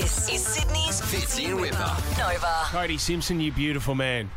This 0.00 0.30
is 0.30 0.46
Sydney's 0.46 0.98
Fitzy 1.02 1.50
and 1.50 1.60
Whipper. 1.60 1.96
Nova. 2.18 2.62
Cody 2.70 2.96
Simpson, 2.96 3.38
you 3.38 3.52
beautiful 3.52 3.94
man. 3.94 4.30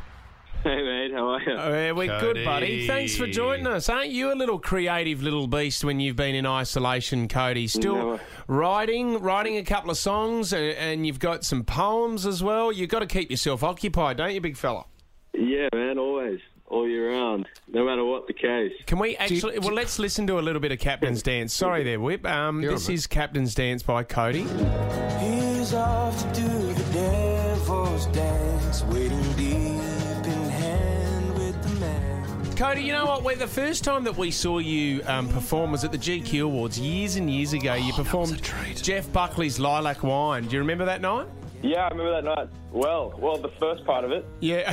Hey 0.61 0.75
mate, 0.83 1.11
how 1.13 1.29
are 1.29 1.41
you? 1.41 1.53
Uh, 1.53 1.93
we're 1.95 2.07
Cody. 2.19 2.33
good, 2.33 2.45
buddy. 2.45 2.87
Thanks 2.87 3.15
for 3.15 3.27
joining 3.27 3.65
us. 3.67 3.87
Aren't 3.87 4.09
you 4.09 4.33
a 4.33 4.35
little 4.35 4.59
creative 4.59 5.23
little 5.23 5.47
beast 5.47 5.85
when 5.85 6.01
you've 6.01 6.17
been 6.17 6.35
in 6.35 6.45
isolation, 6.45 7.29
Cody? 7.29 7.67
Still 7.67 7.95
No. 7.95 8.19
writing, 8.47 9.19
writing 9.19 9.55
a 9.55 9.63
couple 9.63 9.89
of 9.89 9.97
songs, 9.97 10.51
and, 10.51 10.63
and 10.77 11.07
you've 11.07 11.19
got 11.19 11.45
some 11.45 11.63
poems 11.63 12.25
as 12.25 12.43
well. 12.43 12.69
You've 12.71 12.89
got 12.89 12.99
to 12.99 13.05
keep 13.07 13.31
yourself 13.31 13.63
occupied, 13.63 14.17
don't 14.17 14.33
you, 14.33 14.41
big 14.41 14.57
fella? 14.57 14.85
Yeah, 15.33 15.69
man, 15.73 15.97
always, 15.97 16.39
all 16.67 16.87
year 16.87 17.11
round, 17.11 17.47
no 17.69 17.85
matter 17.85 18.03
what 18.03 18.27
the 18.27 18.33
case. 18.33 18.73
Can 18.85 18.99
we 18.99 19.15
actually? 19.15 19.59
Well, 19.59 19.73
let's 19.73 19.97
listen 19.97 20.27
to 20.27 20.39
a 20.39 20.41
little 20.41 20.61
bit 20.61 20.73
of 20.73 20.79
Captain's 20.79 21.23
Dance. 21.23 21.53
Sorry, 21.53 21.83
there, 21.83 22.01
Whip. 22.01 22.25
Um, 22.25 22.61
You're 22.61 22.73
this 22.73 22.89
is 22.89 23.07
Captain's 23.07 23.55
Dance 23.55 23.81
by 23.83 24.03
Cody. 24.03 24.45
He's 25.63 25.73
off 25.75 26.21
to 26.21 26.41
do 26.41 26.73
the 26.73 26.83
devil's 26.91 28.07
dance, 28.07 28.83
waiting 28.83 29.23
deep 29.37 30.25
in 30.25 30.49
hand 30.49 31.33
with 31.35 31.63
the 31.63 31.79
man. 31.79 32.55
Cody, 32.57 32.81
you 32.81 32.91
know 32.91 33.05
what? 33.05 33.23
Well, 33.23 33.37
the 33.37 33.47
first 33.47 33.85
time 33.85 34.03
that 34.03 34.17
we 34.17 34.29
saw 34.29 34.57
you 34.57 35.01
um, 35.05 35.29
perform 35.29 35.71
was 35.71 35.85
at 35.85 35.93
the 35.93 35.97
GQ 35.97 36.43
Awards 36.43 36.77
years 36.77 37.15
and 37.15 37.31
years 37.31 37.53
ago. 37.53 37.75
You 37.75 37.93
performed 37.93 38.41
Jeff 38.75 39.09
Buckley's 39.13 39.57
Lilac 39.57 40.03
Wine. 40.03 40.47
Do 40.47 40.51
you 40.51 40.59
remember 40.59 40.83
that 40.83 40.99
night? 40.99 41.27
Yeah, 41.63 41.85
I 41.85 41.89
remember 41.89 42.11
that 42.11 42.25
night. 42.25 42.49
Well, 42.73 43.13
well, 43.17 43.37
the 43.37 43.51
first 43.57 43.85
part 43.85 44.03
of 44.03 44.11
it. 44.11 44.25
Yeah. 44.41 44.69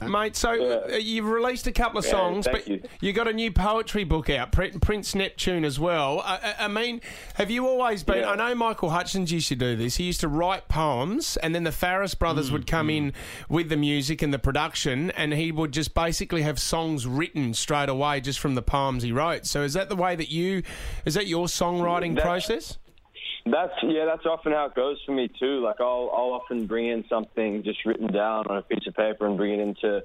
Mate, 0.08 0.34
so 0.34 0.82
uh, 0.90 0.96
you've 0.96 1.26
released 1.26 1.66
a 1.66 1.72
couple 1.72 1.98
of 1.98 2.06
songs, 2.06 2.46
thank 2.46 2.64
but 2.64 3.02
you. 3.02 3.12
got 3.12 3.28
a 3.28 3.32
new 3.34 3.52
poetry 3.52 4.04
book 4.04 4.30
out, 4.30 4.50
Prince 4.52 5.14
Neptune 5.14 5.64
as 5.66 5.78
well. 5.78 6.20
I, 6.20 6.54
I 6.58 6.64
I 6.64 6.68
mean, 6.68 7.02
have 7.34 7.50
you 7.50 7.66
always 7.68 8.02
been? 8.02 8.18
Yeah. 8.18 8.30
I 8.30 8.36
know 8.36 8.54
Michael 8.54 8.90
Hutchence 8.90 9.30
used 9.30 9.48
to 9.48 9.56
do 9.56 9.76
this. 9.76 9.96
He 9.96 10.04
used 10.04 10.20
to 10.20 10.28
write 10.28 10.68
poems, 10.68 11.36
and 11.36 11.54
then 11.54 11.64
the 11.64 11.70
Farriss 11.70 12.18
brothers 12.18 12.48
Mm, 12.48 12.52
would 12.52 12.66
come 12.66 12.88
in 12.88 13.12
with 13.50 13.68
the 13.68 13.76
music 13.76 14.22
and 14.22 14.32
the 14.32 14.38
production, 14.38 15.10
and 15.10 15.34
he 15.34 15.52
would 15.52 15.72
just 15.72 15.92
basically 15.94 16.42
have 16.42 16.58
songs 16.58 17.06
written 17.06 17.52
straight 17.52 17.90
away 17.90 18.20
just 18.22 18.40
from 18.40 18.54
the 18.54 18.62
poems 18.62 19.02
he 19.02 19.12
wrote. 19.12 19.44
So 19.46 19.62
is 19.62 19.74
that 19.74 19.88
the 19.90 19.96
way 19.96 20.16
that 20.16 20.30
you, 20.30 20.62
is 21.04 21.12
that 21.14 21.26
your 21.26 21.46
songwriting 21.46 22.18
process? 22.18 22.78
That's 23.44 23.72
yeah, 23.82 24.04
that's 24.04 24.24
often 24.24 24.52
how 24.52 24.66
it 24.66 24.74
goes 24.74 24.98
for 25.04 25.12
me 25.12 25.28
too. 25.28 25.60
Like 25.60 25.80
I'll 25.80 26.10
I'll 26.14 26.32
often 26.40 26.66
bring 26.66 26.86
in 26.86 27.04
something 27.08 27.62
just 27.64 27.84
written 27.84 28.06
down 28.12 28.46
on 28.48 28.58
a 28.58 28.62
piece 28.62 28.86
of 28.86 28.94
paper 28.94 29.26
and 29.26 29.36
bring 29.36 29.52
it 29.52 29.60
into 29.60 30.02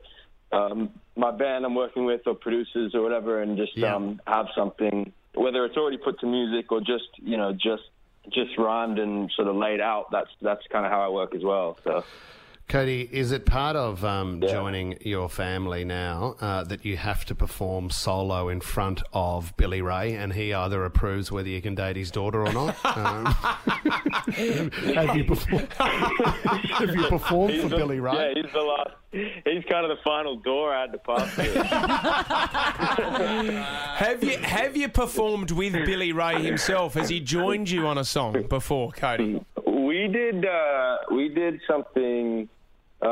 um, 0.51 0.89
my 1.15 1.31
band 1.31 1.65
I'm 1.65 1.75
working 1.75 2.05
with 2.05 2.21
or 2.25 2.33
producers 2.33 2.95
or 2.95 3.01
whatever, 3.01 3.41
and 3.41 3.57
just 3.57 3.77
Yeah. 3.77 3.95
um, 3.95 4.21
have 4.25 4.47
something 4.55 5.13
whether 5.35 5.65
it's 5.65 5.77
already 5.77 5.97
put 5.97 6.19
to 6.21 6.25
music 6.25 6.71
or 6.71 6.79
just 6.79 7.09
you 7.17 7.37
know 7.37 7.53
just 7.53 7.83
just 8.31 8.57
rhymed 8.57 8.97
and 8.97 9.31
sort 9.35 9.47
of 9.47 9.55
laid 9.55 9.81
out. 9.81 10.09
That's 10.11 10.31
that's 10.41 10.65
kind 10.71 10.85
of 10.85 10.91
how 10.91 11.01
I 11.01 11.09
work 11.09 11.35
as 11.35 11.43
well. 11.43 11.77
So. 11.83 12.03
Cody, 12.69 13.07
is 13.13 13.31
it 13.31 13.45
part 13.45 13.77
of 13.77 14.03
um, 14.03 14.41
Yeah. 14.43 14.51
joining 14.51 14.97
your 14.99 15.29
family 15.29 15.85
now 15.85 16.35
uh, 16.41 16.65
that 16.65 16.83
you 16.83 16.97
have 16.97 17.23
to 17.25 17.33
perform 17.35 17.89
solo 17.89 18.49
in 18.49 18.59
front 18.59 19.01
of 19.13 19.55
Billy 19.55 19.81
Ray, 19.81 20.15
and 20.15 20.33
he 20.33 20.53
either 20.53 20.83
approves 20.83 21.31
whether 21.31 21.47
you 21.47 21.61
can 21.61 21.75
date 21.75 21.95
his 21.95 22.11
daughter 22.11 22.45
or 22.45 22.51
not? 22.51 22.75
Um, 22.97 23.25
have 24.95 25.15
you 25.15 25.23
performed? 25.23 25.71
have 25.77 26.95
you 26.95 27.03
performed 27.07 27.61
for 27.61 27.69
the, 27.69 27.77
Billy 27.77 27.99
Ray? 27.99 28.13
Yeah, 28.13 28.33
he's 28.41 28.51
the 28.51 28.59
last. 28.59 28.89
He's 29.11 29.63
kind 29.69 29.85
of 29.85 29.95
the 29.95 30.01
final 30.03 30.35
door 30.37 30.73
I 30.73 30.81
had 30.81 30.91
to 30.91 30.97
pass 30.97 31.33
through. 31.33 31.53
Have 33.97 34.23
you 34.23 34.37
have 34.39 34.75
you 34.75 34.89
performed 34.89 35.51
with 35.51 35.73
Billy 35.73 36.11
Ray 36.11 36.41
himself? 36.43 36.95
Has 36.95 37.09
he 37.09 37.19
joined 37.19 37.69
you 37.69 37.87
on 37.87 37.97
a 37.97 38.03
song 38.03 38.43
before, 38.47 38.91
Cody? 38.91 39.41
we 39.65 40.07
did. 40.07 40.45
Uh, 40.45 40.97
we 41.11 41.29
did 41.29 41.59
something 41.67 42.49
uh, 43.01 43.07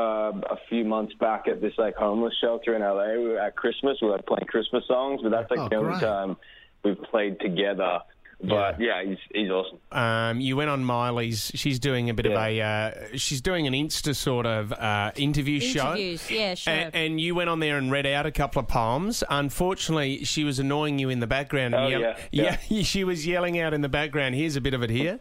a 0.49 0.57
few 0.69 0.83
months 0.85 1.13
back 1.19 1.47
at 1.47 1.61
this 1.61 1.73
like 1.77 1.95
homeless 1.95 2.33
shelter 2.41 2.75
in 2.75 2.81
LA. 2.81 3.13
We 3.21 3.29
were 3.29 3.39
at 3.39 3.55
Christmas. 3.55 3.97
We 4.01 4.07
were 4.07 4.15
like, 4.15 4.25
playing 4.25 4.47
Christmas 4.47 4.83
songs, 4.87 5.21
but 5.23 5.29
that's 5.31 5.49
like 5.51 5.59
Oh, 5.59 5.69
the 5.69 5.75
only 5.75 5.89
great. 5.91 6.01
time 6.01 6.37
we've 6.83 7.01
played 7.03 7.39
together. 7.39 7.99
But 8.43 8.81
yeah, 8.81 9.01
he's 9.01 9.17
he's 9.33 9.49
awesome. 9.49 9.77
Um, 9.93 10.41
you 10.41 10.57
went 10.57 10.69
on 10.69 10.83
Miley's. 10.83 11.51
She's 11.55 11.79
doing 11.79 12.09
a 12.09 12.13
bit 12.13 12.25
of 12.25 12.33
a. 12.33 12.59
Uh, 12.61 12.91
she's 13.15 13.39
doing 13.39 13.65
an 13.65 13.73
Insta 13.73 14.13
sort 14.13 14.45
of 14.45 14.73
uh, 14.73 15.11
interview 15.15 15.61
show. 15.61 15.91
Interviews, 15.91 16.29
yeah, 16.29 16.53
sure. 16.53 16.73
And, 16.73 16.95
and 16.95 17.21
you 17.21 17.33
went 17.33 17.49
on 17.49 17.61
there 17.61 17.77
and 17.77 17.89
read 17.89 18.05
out 18.05 18.25
a 18.25 18.31
couple 18.31 18.59
of 18.59 18.67
poems. 18.67 19.23
Unfortunately, 19.29 20.25
she 20.25 20.43
was 20.43 20.59
annoying 20.59 20.99
you 20.99 21.09
in 21.09 21.21
the 21.21 21.27
background. 21.27 21.75
and 21.75 21.83
Oh, 21.85 21.87
yell- 21.87 22.01
yeah, 22.31 22.57
yeah. 22.69 22.81
She 22.83 23.05
was 23.05 23.25
yelling 23.25 23.57
out 23.59 23.73
in 23.73 23.79
the 23.81 23.89
background. 23.89 24.35
Here's 24.35 24.57
a 24.57 24.61
bit 24.61 24.73
of 24.73 24.83
it 24.83 24.89
here. 24.89 25.19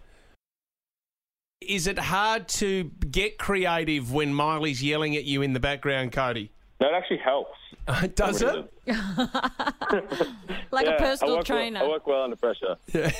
Is 1.69 1.86
it 1.86 1.98
hard 1.98 2.48
to 2.48 2.84
get 3.10 3.38
creative 3.38 4.12
when 4.12 4.32
Miley's 4.34 4.82
yelling 4.82 5.16
at 5.16 5.25
you 5.25 5.42
in 5.42 5.52
the 5.52 5.60
background, 5.60 6.12
Cody? 6.12 6.50
That 6.80 6.92
actually 6.94 7.19
helps. 7.19 7.56
Does 8.14 8.42
What 8.42 8.56
it? 8.56 8.70
is 8.86 8.97
like 10.70 10.86
Yeah, 10.86 10.92
a 10.92 10.94
I 10.94 10.98
personal 10.98 11.36
work 11.36 11.44
trainer. 11.47 11.80
Well, 11.80 11.88
I 11.88 11.92
work 11.92 12.06
well 12.06 12.22
under 12.25 12.36
pressure. 12.36 12.76
Yeah. 12.92 13.10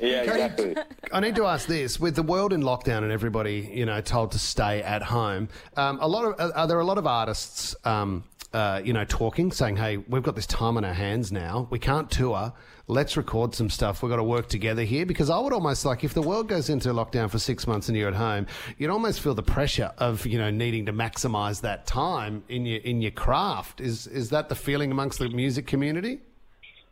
Yeah, 0.00 0.22
exactly. 0.22 0.76
I 1.12 1.20
need 1.20 1.36
to 1.36 1.46
ask 1.46 1.66
this: 1.66 1.98
with 1.98 2.14
the 2.16 2.22
world 2.22 2.52
in 2.52 2.62
lockdown 2.62 2.98
and 2.98 3.12
everybody, 3.12 3.70
you 3.72 3.86
know, 3.86 4.00
told 4.00 4.32
to 4.32 4.38
stay 4.38 4.82
at 4.82 5.02
home, 5.02 5.48
um, 5.76 5.98
a 6.00 6.08
lot 6.08 6.24
of 6.24 6.34
are- 6.40 6.54
are 6.56 6.66
there 6.66 6.80
a 6.80 6.84
lot 6.84 6.98
of 6.98 7.06
artists, 7.06 7.74
um, 7.84 8.24
uh, 8.54 8.80
you 8.84 8.92
know, 8.92 9.04
talking, 9.04 9.50
saying, 9.50 9.76
"Hey, 9.76 9.96
we've 9.96 10.22
got 10.22 10.36
this 10.36 10.46
time 10.46 10.76
on 10.76 10.84
our 10.84 10.94
hands 10.94 11.32
now. 11.32 11.66
We 11.70 11.80
can't 11.80 12.08
tour. 12.10 12.52
Let's 12.86 13.16
record 13.16 13.54
some 13.54 13.68
stuff. 13.68 14.02
We've 14.02 14.10
got 14.10 14.16
to 14.16 14.22
work 14.22 14.48
together 14.48 14.84
here." 14.84 15.04
Because 15.04 15.28
I 15.28 15.38
would 15.38 15.52
almost 15.52 15.84
like 15.84 16.04
if 16.04 16.14
the 16.14 16.22
world 16.22 16.48
goes 16.48 16.70
into 16.70 16.90
lockdown 16.90 17.28
for 17.28 17.40
six 17.40 17.66
months 17.66 17.88
and 17.88 17.98
you're 17.98 18.08
at 18.08 18.14
home, 18.14 18.46
you'd 18.78 18.90
almost 18.90 19.20
feel 19.20 19.34
the 19.34 19.42
pressure 19.42 19.90
of 19.98 20.24
you 20.24 20.38
know 20.38 20.50
needing 20.50 20.86
to 20.86 20.92
maximise 20.92 21.62
that 21.62 21.84
time 21.86 22.44
in 22.48 22.64
your 22.64 22.80
in 22.80 23.02
your 23.02 23.10
craft. 23.10 23.80
Is 23.80 24.06
is 24.06 24.30
that 24.30 24.48
the 24.48 24.54
feeling 24.54 24.92
amongst 24.92 25.18
the 25.18 25.28
music 25.28 25.66
community? 25.66 26.20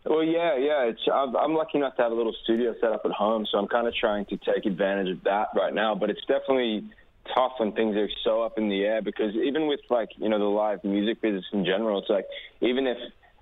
Well, 0.04 0.24
yeah, 0.24 0.56
yeah. 0.56 0.82
It's 0.82 1.00
I'm, 1.12 1.36
I'm 1.36 1.54
lucky 1.54 1.78
enough 1.78 1.94
to 1.96 2.02
have 2.02 2.10
a 2.10 2.14
little 2.16 2.34
studio 2.42 2.74
set 2.80 2.90
up 2.90 3.02
at 3.04 3.12
home, 3.12 3.46
so 3.48 3.58
I'm 3.58 3.68
kind 3.68 3.86
of 3.86 3.94
trying 3.94 4.26
to 4.26 4.36
take 4.36 4.66
advantage 4.66 5.16
of 5.16 5.22
that 5.24 5.48
right 5.54 5.72
now. 5.72 5.94
But 5.94 6.10
it's 6.10 6.24
definitely 6.26 6.90
tough 7.34 7.52
when 7.58 7.72
things 7.72 7.96
are 7.96 8.08
so 8.24 8.42
up 8.42 8.58
in 8.58 8.68
the 8.68 8.82
air 8.84 9.02
because 9.02 9.34
even 9.34 9.66
with 9.66 9.80
like 9.90 10.10
you 10.16 10.28
know 10.28 10.38
the 10.38 10.44
live 10.44 10.82
music 10.84 11.20
business 11.20 11.44
in 11.52 11.64
general, 11.64 11.98
it's 11.98 12.10
like 12.10 12.26
even 12.60 12.86
if 12.86 12.98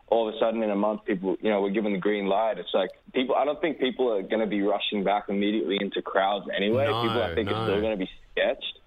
all 0.08 0.28
of 0.28 0.34
a 0.34 0.38
sudden 0.38 0.62
in 0.62 0.70
a 0.70 0.76
month 0.76 1.04
people 1.04 1.36
you 1.40 1.50
know 1.50 1.60
we're 1.60 1.70
given 1.70 1.92
the 1.92 1.98
green 1.98 2.26
light, 2.26 2.58
it's 2.58 2.74
like 2.74 2.90
people. 3.14 3.34
I 3.34 3.44
don't 3.44 3.60
think 3.60 3.78
people 3.78 4.12
are 4.12 4.22
going 4.22 4.40
to 4.40 4.46
be 4.46 4.62
rushing 4.62 5.04
back 5.04 5.24
immediately 5.28 5.78
into 5.80 6.02
crowds 6.02 6.46
anyway. 6.54 6.86
No, 6.86 7.02
people 7.02 7.22
I 7.22 7.34
think 7.34 7.48
no. 7.48 7.56
are 7.56 7.66
still 7.66 7.80
going 7.80 7.98
to 7.98 8.04
be 8.04 8.10
sketched, 8.32 8.78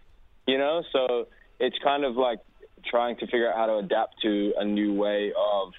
you 0.48 0.58
know. 0.58 0.84
So 0.92 1.28
it's 1.60 1.78
kind 1.84 2.04
of 2.04 2.16
like 2.16 2.40
trying 2.86 3.16
to 3.18 3.25
figure 3.25 3.50
out 3.50 3.56
how 3.56 3.66
to 3.68 3.78
adapt 3.78 4.22
to 4.22 4.54
a 4.58 4.66
new 4.66 4.94
way 4.94 5.31
of 5.38 5.74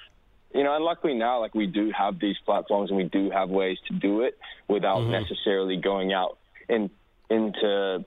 you 0.55 0.63
know, 0.63 0.75
and 0.77 0.85
luckily 0.85 1.15
now, 1.15 1.41
like 1.41 1.55
we 1.55 1.67
do 1.67 1.91
have 1.91 2.21
these 2.21 2.37
platforms 2.47 2.91
and 2.91 2.97
we 2.97 3.05
do 3.05 3.29
have 3.31 3.51
ways 3.51 3.77
to 3.89 3.95
do 3.95 4.21
it 4.21 4.39
without 4.69 4.99
mm-hmm. 4.99 5.11
necessarily 5.11 5.77
going 5.77 6.13
out 6.13 6.39
in 6.69 6.91
into 7.29 8.05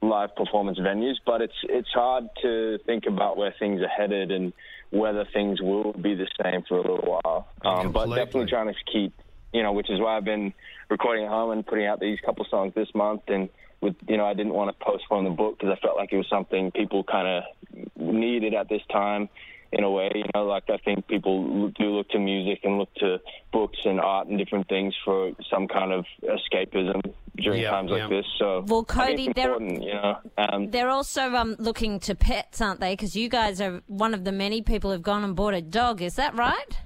live 0.00 0.34
performance 0.36 0.78
venues. 0.78 1.16
But 1.24 1.42
it's 1.42 1.54
it's 1.64 1.88
hard 1.92 2.28
to 2.42 2.78
think 2.86 3.04
about 3.06 3.36
where 3.36 3.54
things 3.58 3.80
are 3.80 3.88
headed 3.88 4.30
and 4.30 4.52
whether 4.90 5.24
things 5.32 5.60
will 5.60 5.92
be 5.92 6.14
the 6.14 6.28
same 6.42 6.62
for 6.68 6.78
a 6.78 6.80
little 6.80 7.20
while. 7.22 7.48
Um, 7.64 7.92
but 7.92 8.06
definitely 8.06 8.46
trying 8.46 8.68
to 8.68 8.74
keep, 8.90 9.12
you 9.52 9.62
know, 9.62 9.72
which 9.72 9.90
is 9.90 10.00
why 10.00 10.16
I've 10.16 10.24
been 10.24 10.54
recording 10.88 11.24
at 11.24 11.30
home 11.30 11.50
and 11.50 11.66
putting 11.66 11.86
out 11.86 12.00
these 12.00 12.18
couple 12.24 12.46
songs 12.50 12.74
this 12.74 12.88
month 12.94 13.22
and. 13.28 13.48
With 13.80 13.94
you 14.08 14.16
know, 14.16 14.26
I 14.26 14.34
didn't 14.34 14.54
want 14.54 14.76
to 14.76 14.84
postpone 14.84 15.22
the 15.22 15.30
book 15.30 15.56
because 15.56 15.72
I 15.72 15.80
felt 15.80 15.96
like 15.96 16.12
it 16.12 16.16
was 16.16 16.26
something 16.28 16.72
people 16.72 17.04
kind 17.04 17.28
of 17.28 17.86
needed 17.94 18.52
at 18.52 18.68
this 18.68 18.82
time 18.90 19.28
in 19.70 19.84
a 19.84 19.90
way. 19.90 20.10
You 20.14 20.24
know, 20.34 20.46
like 20.46 20.64
I 20.68 20.78
think 20.78 21.06
people 21.06 21.68
do 21.68 21.84
look 21.84 22.08
to 22.10 22.18
music 22.18 22.60
and 22.64 22.78
look 22.78 22.92
to 22.96 23.20
books 23.52 23.78
and 23.84 24.00
art 24.00 24.26
and 24.26 24.36
different 24.36 24.68
things 24.68 24.94
for 25.04 25.30
some 25.48 25.68
kind 25.68 25.92
of 25.92 26.06
escapism 26.24 27.12
during 27.42 27.62
Yeah, 27.62 27.70
times 27.70 27.90
yeah. 27.90 27.96
like 28.06 28.10
this. 28.10 28.26
So 28.38 28.64
Well, 28.66 28.84
I 28.88 29.06
think 29.06 29.08
Cody, 29.10 29.24
it's 29.26 29.34
there- 29.34 29.52
important, 29.54 29.82
you 29.82 29.94
know. 29.94 30.18
Um, 30.36 30.70
They're 30.70 30.90
also 30.90 31.34
um, 31.34 31.56
looking 31.58 32.00
to 32.00 32.14
pets, 32.14 32.60
aren't 32.60 32.80
they? 32.80 32.92
Because 32.92 33.14
you 33.16 33.28
guys 33.28 33.60
are 33.60 33.80
one 33.86 34.14
of 34.14 34.24
the 34.24 34.32
many 34.32 34.62
people 34.62 34.90
who've 34.92 35.02
gone 35.02 35.24
and 35.24 35.34
bought 35.36 35.54
a 35.54 35.62
dog. 35.62 36.02
Is 36.02 36.14
that 36.16 36.34
right? 36.36 36.76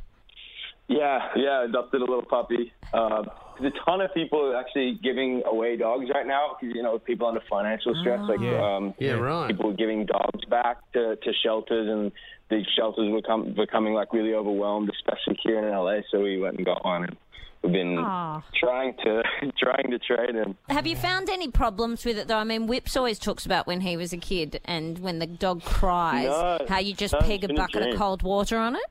yeah, 0.88 1.28
yeah, 1.36 1.64
adopted 1.64 2.02
a 2.02 2.04
little 2.04 2.22
puppy. 2.24 2.72
Uh, 2.92 3.22
there's 3.60 3.72
a 3.72 3.84
ton 3.84 4.00
of 4.00 4.12
people 4.12 4.54
actually 4.58 4.98
giving 5.02 5.42
away 5.46 5.76
dogs 5.76 6.06
right 6.12 6.26
now 6.26 6.56
because 6.60 6.74
you 6.74 6.82
know 6.82 6.98
people 6.98 7.26
under 7.26 7.40
financial 7.48 7.94
stress, 8.00 8.20
like 8.28 8.40
Yeah. 8.40 8.76
um, 8.76 8.94
Yeah, 8.98 9.12
right. 9.12 9.48
people 9.48 9.72
giving 9.72 10.04
dogs 10.06 10.44
back 10.46 10.78
to, 10.92 11.16
to 11.16 11.32
shelters, 11.42 11.88
and 11.88 12.12
the 12.50 12.64
shelters 12.76 13.10
were 13.10 13.22
com- 13.22 13.54
becoming 13.54 13.94
like 13.94 14.12
really 14.12 14.34
overwhelmed, 14.34 14.90
especially 14.90 15.38
here 15.42 15.58
in 15.58 15.72
LA. 15.72 16.00
So 16.10 16.20
we 16.20 16.38
went 16.38 16.56
and 16.56 16.66
got 16.66 16.84
one, 16.84 17.04
and 17.04 17.16
we've 17.62 17.72
been 17.72 17.98
Aw. 17.98 18.42
trying 18.54 18.94
to 19.04 19.22
trying 19.58 19.90
to 19.90 19.98
trade 19.98 20.34
him. 20.34 20.56
Have 20.68 20.86
you 20.86 20.96
found 20.96 21.28
any 21.30 21.48
problems 21.50 22.04
with 22.04 22.18
it 22.18 22.28
though? 22.28 22.38
I 22.38 22.44
mean, 22.44 22.66
Whips 22.66 22.96
always 22.96 23.18
talks 23.18 23.46
about 23.46 23.66
when 23.66 23.80
he 23.80 23.96
was 23.96 24.12
a 24.12 24.16
kid 24.18 24.60
and 24.64 24.98
when 24.98 25.18
the 25.18 25.26
dog 25.26 25.62
cries, 25.64 26.26
No, 26.26 26.58
how 26.68 26.78
you 26.78 26.94
just 26.94 27.14
no, 27.14 27.20
peg 27.20 27.42
a 27.44 27.50
it's 27.50 27.52
a 27.52 27.54
bucket 27.54 27.88
of 27.92 27.98
cold 27.98 28.22
water 28.22 28.56
on 28.58 28.76
it. 28.76 28.82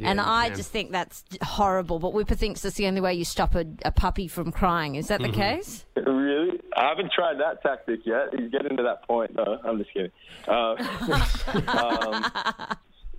and 0.00 0.20
I 0.20 0.48
can. 0.48 0.56
just 0.56 0.70
think 0.70 0.90
that's 0.92 1.24
horrible. 1.42 1.98
But 1.98 2.12
Whipper 2.12 2.34
thinks 2.34 2.60
that's 2.62 2.76
the 2.76 2.86
only 2.86 3.00
way 3.00 3.14
you 3.14 3.24
stop 3.24 3.54
a, 3.54 3.64
a 3.84 3.90
puppy 3.90 4.28
from 4.28 4.52
crying. 4.52 4.94
Is 4.96 5.08
that 5.08 5.20
the 5.22 5.28
Mm-hmm. 5.28 5.40
case? 5.40 5.84
Really? 5.96 6.60
I 6.76 6.88
haven't 6.88 7.12
tried 7.12 7.38
that 7.40 7.60
tactic 7.62 8.00
yet. 8.06 8.28
He's 8.38 8.50
getting 8.50 8.76
to 8.76 8.82
that 8.84 9.06
point, 9.06 9.34
though. 9.36 9.58
I'm 9.64 9.78
just 9.78 9.92
kidding. 9.92 10.10
Uh, 10.46 10.74
um, 11.68 12.76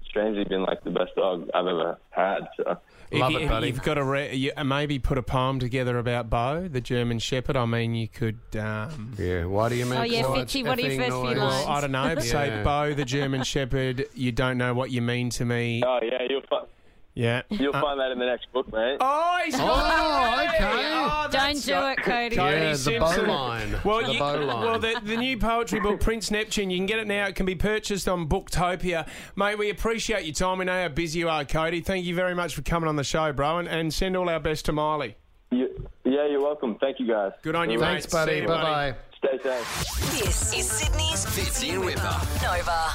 strangely, 0.09 0.43
been 0.43 0.63
like 0.63 0.83
the 0.83 0.91
best 0.91 1.15
dog 1.15 1.49
I've 1.53 1.67
ever 1.67 1.97
had. 2.11 2.39
So. 2.57 2.77
If 3.11 3.19
Love 3.19 3.31
you, 3.31 3.39
it, 3.39 3.49
buddy. 3.49 3.67
You've 3.67 3.81
got 3.81 3.95
to 3.95 4.03
re- 4.03 4.35
you, 4.35 4.51
uh, 4.55 4.63
maybe 4.63 4.99
put 4.99 5.17
a 5.17 5.23
poem 5.23 5.57
together 5.59 5.97
about 5.97 6.29
Bo, 6.29 6.67
the 6.67 6.81
German 6.81 7.17
Shepherd. 7.17 7.57
I 7.57 7.65
mean, 7.65 7.95
you 7.95 8.07
could. 8.07 8.37
Um, 8.55 9.13
Yeah, 9.17 9.45
why 9.45 9.69
do 9.69 9.75
you 9.75 9.85
make 9.85 9.99
Oh, 9.99 10.03
yeah, 10.03 10.23
Fitzy, 10.23 10.63
what 10.65 10.77
are 10.77 10.81
your 10.81 10.91
effing 10.91 10.97
first 10.97 11.09
few 11.09 11.23
noise? 11.23 11.37
lines? 11.37 11.65
well, 11.65 11.67
I 11.67 11.81
don't 11.81 11.91
know. 11.91 12.15
Say 12.19 12.61
Bo, 12.63 12.93
the 12.93 13.05
German 13.05 13.43
Shepherd. 13.43 14.05
You 14.13 14.31
don't 14.31 14.57
know 14.59 14.73
what 14.75 14.91
you 14.91 15.01
mean 15.01 15.31
to 15.31 15.45
me. 15.45 15.81
Oh 15.85 15.99
yeah, 16.03 16.19
you'll 16.29 16.41
find 16.49 16.67
Yeah. 17.15 17.41
you'll 17.49 17.75
Uh, 17.75 17.81
find 17.81 17.99
that 17.99 18.11
in 18.11 18.19
the 18.19 18.25
next 18.25 18.51
book, 18.53 18.71
mate. 18.71 18.97
Oh, 19.01 19.39
he's 19.43 19.55
got 19.55 19.67
oh, 19.67 20.43
okay. 20.47 20.59
Oh, 20.61 21.27
Don't 21.31 21.65
do 21.65 21.73
it, 21.87 21.97
Cody. 21.97 22.35
Cody 22.35 22.55
Yeah, 22.55 22.71
the 22.71 22.75
Simpson. 22.77 23.25
bowline. 23.25 23.75
Well, 23.83 24.01
The 24.05 24.13
you- 24.13 24.19
bowline. 24.19 24.47
well, 24.61 24.79
the, 24.79 25.01
the 25.03 25.17
new 25.17 25.37
poetry 25.37 25.79
book, 25.81 25.99
Prince 25.99 26.31
Neptune, 26.31 26.69
you 26.69 26.77
can 26.77 26.85
get 26.85 26.99
it 26.99 27.07
now. 27.07 27.25
It 27.27 27.35
can 27.35 27.45
be 27.45 27.55
purchased 27.55 28.07
on 28.07 28.27
Booktopia. 28.29 29.05
Mate, 29.35 29.57
we 29.57 29.69
appreciate 29.69 30.23
your 30.25 30.33
time. 30.33 30.59
We 30.59 30.65
know 30.65 30.81
how 30.83 30.87
busy 30.87 31.19
you 31.19 31.29
are, 31.29 31.43
Cody. 31.43 31.81
Thank 31.81 32.05
you 32.05 32.15
very 32.15 32.35
much 32.35 32.55
for 32.55 32.61
coming 32.61 32.87
on 32.87 32.95
the 32.95 33.03
show, 33.03 33.33
bro, 33.33 33.57
and, 33.57 33.67
and 33.67 33.93
send 33.93 34.15
all 34.15 34.29
our 34.29 34.39
best 34.39 34.65
to 34.65 34.71
Miley. 34.71 35.17
You, 35.51 35.89
yeah, 36.05 36.27
you're 36.27 36.41
welcome. 36.41 36.77
Thank 36.79 36.99
you 36.99 37.07
guys. 37.07 37.31
Good 37.41 37.55
on 37.55 37.69
you, 37.69 37.79
Thanks, 37.79 38.05
mate. 38.05 38.11
buddy. 38.11 38.41
Bye 38.45 38.47
bye. 38.47 38.95
Stay 39.17 39.37
safe. 39.43 39.85
This 40.23 40.53
is 40.57 40.69
Sydney's 40.71 41.25
Fitzy 41.25 41.73
and 41.73 41.83
Whipper. 41.83 42.15
Nova. 42.41 42.93